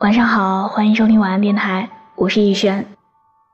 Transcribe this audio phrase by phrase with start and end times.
[0.00, 2.86] 晚上好，欢迎收听晚安电台，我是逸轩。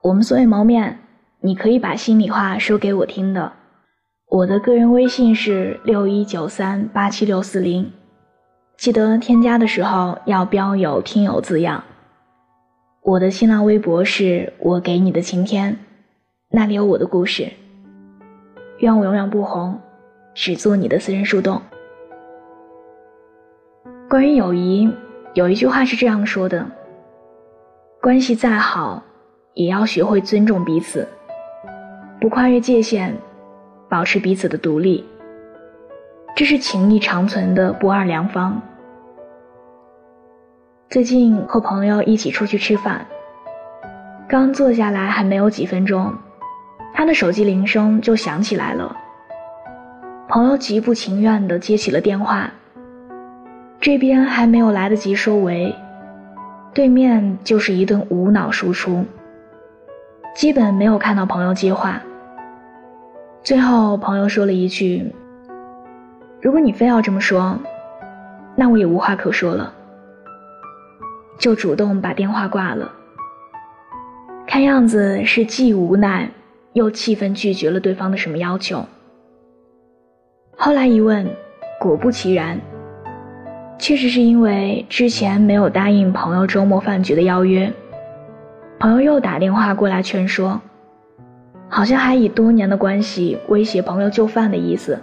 [0.00, 0.96] 我们素未谋面，
[1.40, 3.52] 你可以把心里话说给我听的。
[4.28, 7.90] 我的个人微信是六一九三八七六四零，
[8.76, 11.82] 记得添加的时候要标有听友字样。
[13.02, 15.76] 我的新浪微博是我给你的晴天，
[16.52, 17.50] 那里有我的故事。
[18.78, 19.80] 愿我永远不红，
[20.32, 21.60] 只做你的私人树洞。
[24.08, 24.88] 关于友谊，
[25.36, 26.64] 有一句话是这样说的：
[28.00, 29.02] 关系再好，
[29.52, 31.06] 也要学会尊重彼此，
[32.18, 33.14] 不跨越界限，
[33.86, 35.04] 保持彼此的独立。
[36.34, 38.58] 这是情谊长存的不二良方。
[40.88, 43.06] 最近和朋友一起出去吃饭，
[44.26, 46.14] 刚坐下来还没有几分钟，
[46.94, 48.96] 他的手机铃声就响起来了。
[50.30, 52.50] 朋友极不情愿地接起了电话，
[53.86, 55.72] 这边还没有来得及收尾，
[56.74, 59.04] 对面就是一顿无脑输出，
[60.34, 62.02] 基本没有看到朋友接话。
[63.44, 65.14] 最后朋友说了一句
[66.42, 67.56] ：“如果你非要这么说，
[68.56, 69.72] 那我也无话可说了。”
[71.38, 72.90] 就主动把电话挂了，
[74.48, 76.28] 看样子是既无奈
[76.72, 78.84] 又气愤，拒绝了对方的什么要求。
[80.56, 81.24] 后来一问，
[81.78, 82.60] 果不其然，
[83.78, 87.72] 确实是因为之前没有答应朋友周末饭局的邀约，
[88.78, 90.60] 朋友又打电话过来劝说，
[91.68, 94.98] 好像还以多年的关系威胁朋友就范的意思。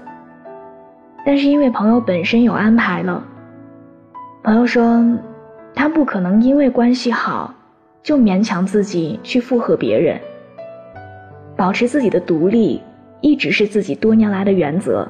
[1.26, 3.24] 但是因为朋友本身有安排了，
[4.44, 5.04] 朋友说。
[5.76, 7.52] 他不可能因为关系好，
[8.04, 10.20] 就勉强自己去附和别人。
[11.58, 12.80] 保持自己的独立，
[13.22, 15.08] 一直是自己多年来的原则。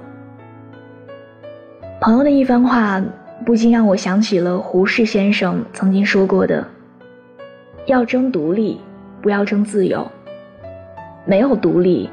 [1.99, 3.03] 朋友的一番话，
[3.45, 6.65] 不禁让我想起了胡适先生曾经说过的
[7.87, 8.79] ：“要争独立，
[9.21, 10.09] 不要争自由。
[11.25, 12.09] 没有独立，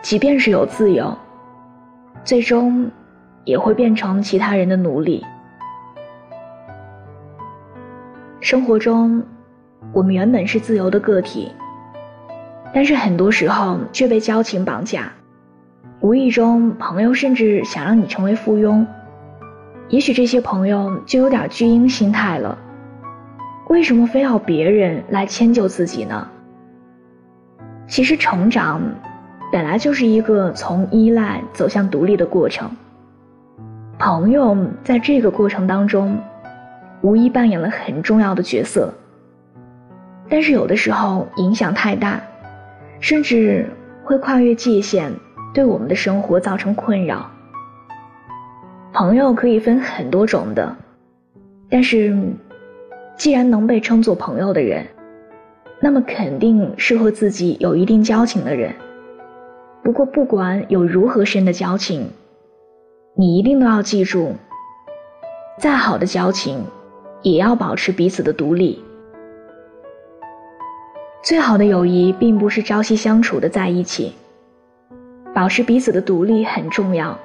[0.00, 1.14] 即便是有自由，
[2.24, 2.90] 最终
[3.44, 5.24] 也会变成其他人的奴隶。”
[8.40, 9.22] 生活中，
[9.92, 11.52] 我们原本是自由的个体，
[12.72, 15.12] 但是很多时候却被交情绑架。
[16.00, 18.86] 无意中，朋友甚至想让你成为附庸，
[19.88, 22.58] 也许这些朋友就有点巨婴心态了。
[23.68, 26.28] 为什么非要别人来迁就自己呢？
[27.86, 28.80] 其实，成长
[29.52, 32.70] 本来就是一个从依赖走向独立的过程。
[33.98, 36.18] 朋友在这个过程当中。
[37.02, 38.92] 无疑扮演了很重要的角色，
[40.28, 42.20] 但是有的时候影响太大，
[43.00, 43.70] 甚至
[44.02, 45.12] 会跨越界限，
[45.52, 47.30] 对我们的生活造成困扰。
[48.98, 50.74] 朋友可以分很多种的，
[51.68, 52.16] 但是
[53.14, 54.86] 既然能被称作朋友的人，
[55.82, 58.74] 那么肯定是和自己有一定交情的人。
[59.84, 62.08] 不过不管有如何深的交情，
[63.14, 64.32] 你一定都要记住，
[65.58, 66.64] 再好的交情。
[67.22, 68.80] 也要保持彼此的独立。
[71.24, 74.14] 最好的友谊并不是朝夕相处的在一起，
[75.34, 77.18] 保持彼此的独立很重要。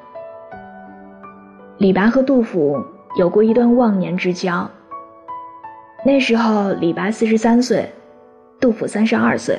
[1.81, 2.79] 李白和杜甫
[3.17, 4.69] 有过一段忘年之交。
[6.05, 7.91] 那时候李白四十三岁，
[8.59, 9.57] 杜甫三十二岁。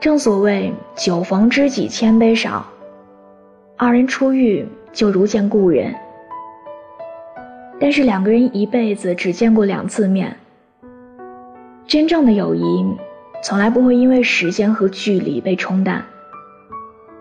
[0.00, 2.66] 正所谓酒逢知己千杯少，
[3.76, 5.94] 二人初遇就如见故人。
[7.78, 10.36] 但是两个人一辈子只见过两次面。
[11.86, 12.84] 真正的友谊，
[13.40, 16.04] 从来不会因为时间和距离被冲淡。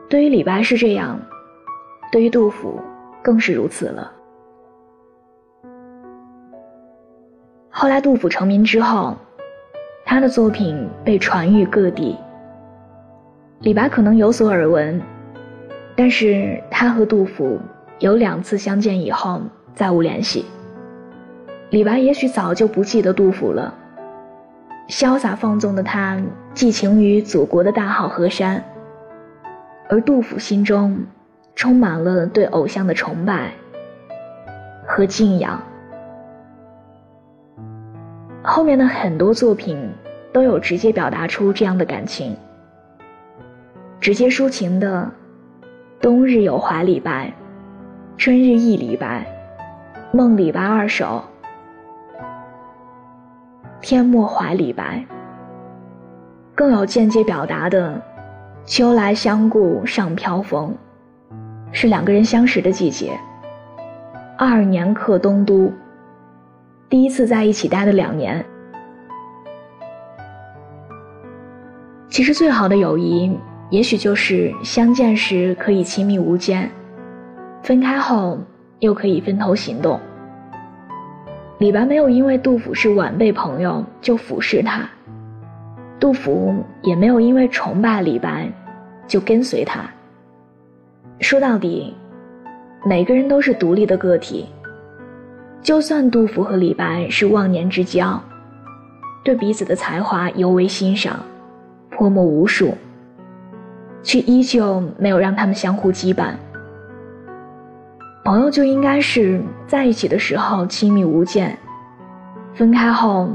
[0.09, 1.19] 对于李白是这样，
[2.11, 2.81] 对于杜甫
[3.21, 4.11] 更是如此了。
[7.69, 9.17] 后来杜甫成名之后，
[10.05, 12.17] 他的作品被传于各地。
[13.59, 15.01] 李白可能有所耳闻，
[15.95, 17.59] 但是他和杜甫
[17.99, 19.41] 有两次相见以后。
[19.73, 20.45] 再无联系。
[21.69, 23.73] 李白也许早就不记得杜甫了。
[24.89, 26.21] 潇洒放纵的他
[26.53, 28.61] 寄情于祖国的大好河山，
[29.87, 31.05] 而杜甫心中
[31.55, 33.51] 充满了对偶像的崇拜
[34.87, 35.61] 和敬仰。
[38.43, 39.77] 后面的很多作品
[40.33, 42.35] 都有直接表达出这样的感情。
[43.99, 45.11] 直接抒情的
[46.01, 47.31] “冬日有怀李白，
[48.17, 49.25] 春日忆李白”。
[50.11, 51.23] 梦李白二首，
[53.79, 55.05] 天莫怀李白。
[56.53, 58.01] 更有间接表达的，
[58.65, 60.75] 秋来相顾上飘风，
[61.71, 63.11] 是两个人相识的季节。
[64.37, 65.71] 二年客东都，
[66.89, 68.43] 第一次在一起待了两年。
[72.09, 73.37] 其实最好的友谊，
[73.69, 76.69] 也许就是相见时可以亲密无间，
[77.63, 78.37] 分开后
[78.79, 79.99] 又可以分头行动。
[81.59, 84.89] 李白没有因为杜甫是晚辈朋友就俯视他，
[85.99, 88.51] 杜甫也没有因为崇拜李白
[89.07, 89.89] 就跟随他。
[91.21, 91.93] 说到底，
[92.83, 94.47] 每个人都是独立的个体。
[95.61, 98.19] 就算杜甫和李白是忘年之交，
[99.23, 101.19] 对彼此的才华尤为欣赏，
[101.91, 102.73] 泼墨无数，
[104.01, 106.33] 却依旧没有让他们相互羁绊。
[108.25, 111.55] 朋友就应该是在一起的时候亲密无间，
[112.55, 113.29] 分开后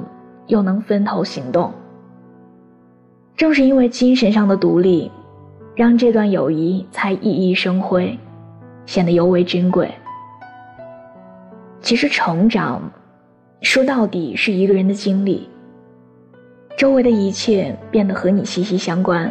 [0.48, 1.72] 又能分头行动。
[3.36, 5.08] 正是因为精神上的独立。
[5.76, 8.18] 让这段友谊才熠熠生辉，
[8.86, 9.92] 显得尤为珍贵。
[11.82, 12.90] 其实成长，
[13.60, 15.46] 说到底是一个人的经历。
[16.78, 19.30] 周围的一切变得和你息息相关。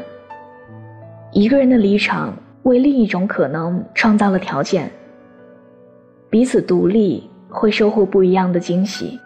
[1.32, 2.32] 一个人的离场，
[2.62, 4.92] 为另一种可能创造了条件。
[6.30, 9.20] 彼此独立，会收获不一样的惊喜。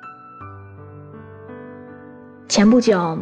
[2.48, 3.20] 前不久。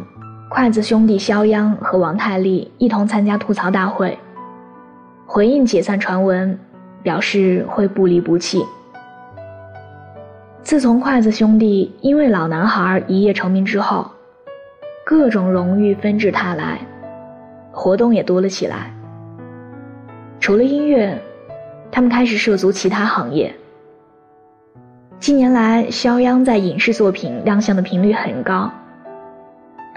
[0.50, 4.18] 筷子兄弟肖央和王太利一同参加吐槽大会，
[5.26, 6.58] 回应解散传闻，
[7.02, 8.64] 表示会不离不弃。
[10.62, 14.10] 自从筷子兄弟因为老男孩一夜成名之后，
[15.04, 16.78] 各种荣誉纷至沓来，
[17.70, 18.90] 活动也多了起来。
[20.40, 21.20] 除了音乐，
[21.90, 23.54] 他们开始涉足其他行业。
[25.20, 28.70] 近年来，肖央在影视作品亮相的频率很高。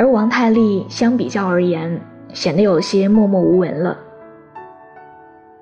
[0.02, 2.02] 而王太利相比较而言，
[2.34, 3.96] 显得有些默默无闻了。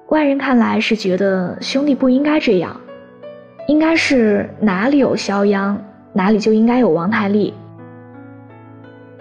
[0.07, 2.79] 外人看来是觉得兄弟不应该这样，
[3.67, 5.77] 应该是哪里有肖央，
[6.13, 7.53] 哪里就应该有王太利。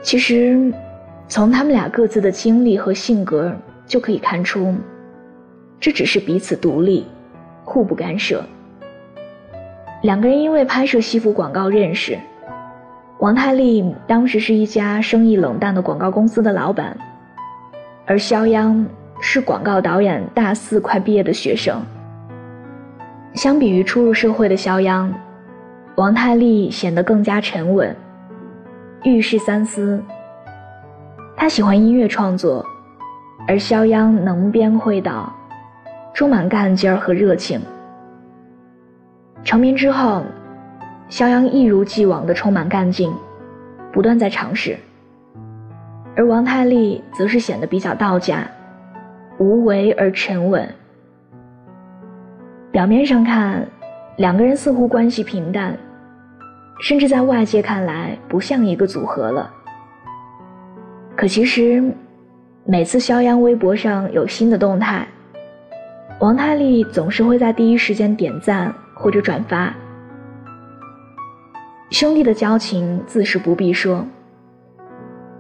[0.03, 0.73] 其实，
[1.27, 3.53] 从他们俩各自的经历和性格
[3.89, 4.73] 就可以看出，
[5.81, 7.05] 这只是彼此独立，
[7.65, 8.41] 互不干涉。
[10.03, 12.17] 两个人因为拍摄西服广告认识。
[13.19, 16.97] 王太利当时是一家生意冷淡的广告公司的老板，
[18.07, 18.87] 而肖央
[19.21, 21.83] 是广告导演大四快毕业的学生。
[23.35, 25.13] 相比于初入社会的肖央，
[25.97, 27.95] 王太利显得更加沉稳，
[29.03, 30.01] 遇事三思。
[31.37, 32.65] 他喜欢音乐创作，
[33.49, 35.33] 而肖央能编会导，
[36.15, 37.61] 充满干劲儿和热情。
[39.43, 40.23] 成名之后。
[41.09, 43.11] 肖央一如既往的充满干劲，
[43.91, 44.77] 不断在尝试，
[46.15, 48.47] 而王太利则是显得比较道家，
[49.39, 50.69] 无为而沉稳。
[52.71, 53.67] 表面上看，
[54.19, 55.75] 两个人似乎关系平淡，
[56.83, 59.51] 甚至在外界看来不像一个组合了。
[61.17, 61.83] 可其实，
[62.67, 65.09] 每次肖央微博上有新的动态，
[66.21, 69.75] 王太利总是会在第一时间点赞或者转发。
[71.91, 74.05] 兄弟的交情自是不必说，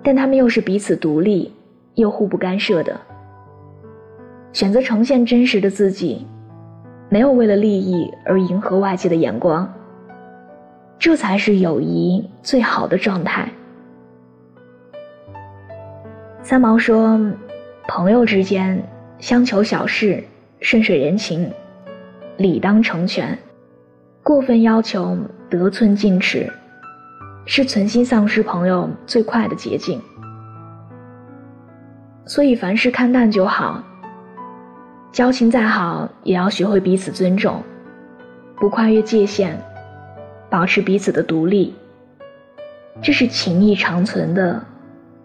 [0.02, 1.52] 但他们又是彼此独立，
[1.94, 2.98] 又互不干涉的，
[4.52, 6.26] 选择呈现真实的自己，
[7.10, 9.70] 没有为了利益而迎合外界的眼光，
[10.98, 13.46] 这才是友谊最好的状态。
[16.42, 17.20] 三毛说
[17.86, 18.82] ：“朋友之间
[19.18, 20.24] 相求小事，
[20.60, 21.52] 顺水人情，
[22.38, 23.38] 理当成全。”
[24.24, 25.16] 过分要求
[25.48, 26.52] 得寸进尺，
[27.46, 30.00] 是存心丧失朋友最快的捷径。
[32.26, 33.82] 所以凡事看淡就好。
[35.10, 37.62] 交情再好，也要学会彼此尊重，
[38.56, 39.58] 不跨越界限，
[40.50, 41.74] 保持彼此的独立。
[43.00, 44.62] 这是情谊长存的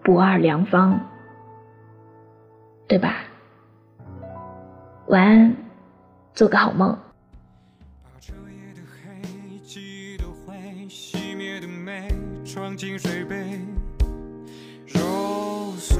[0.02, 0.98] 不二良方，
[2.88, 3.16] 对吧？
[5.08, 5.54] 晚安，
[6.32, 6.96] 做个好梦。
[12.54, 13.58] 装进水杯，
[14.86, 15.98] 揉碎。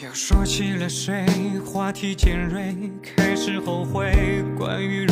[0.00, 1.26] 又说起了谁，
[1.64, 4.44] 话题尖锐，开始后悔。
[4.56, 5.03] 关于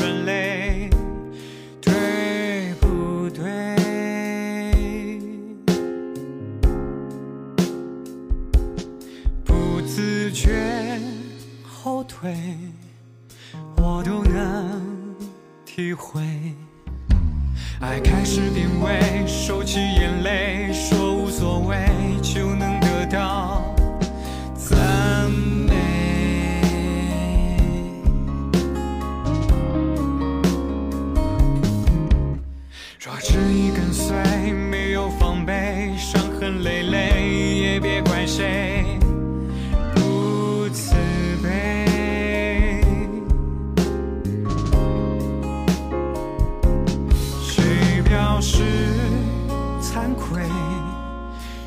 [48.63, 50.43] 是惭愧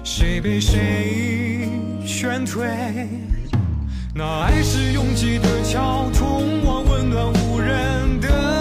[0.04, 1.70] 谁被谁
[2.06, 2.68] 劝退？
[4.14, 8.55] 那爱是拥挤的桥通往温暖无人的。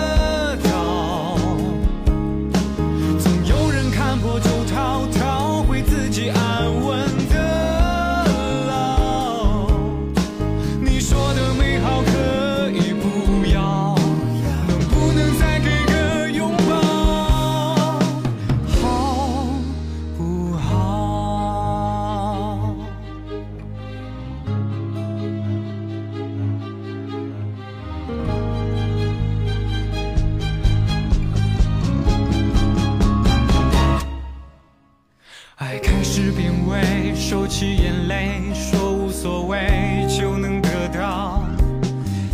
[38.08, 41.42] 泪说无所谓，就能得到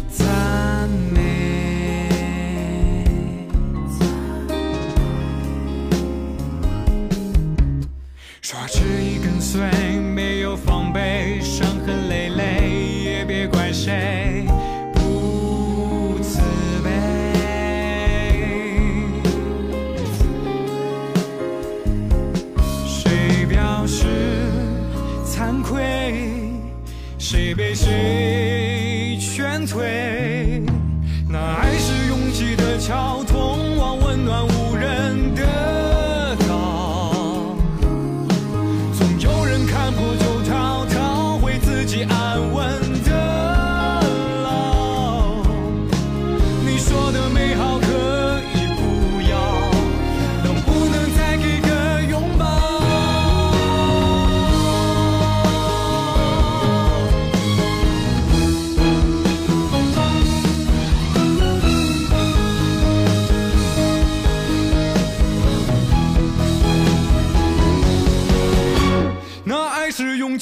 [0.08, 2.08] 赞美。
[8.40, 8.58] 说
[9.22, 9.89] 跟随。
[27.30, 30.19] 谁被谁劝退？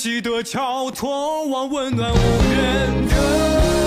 [0.08, 2.16] 记得桥通往温暖无
[2.50, 3.77] 人的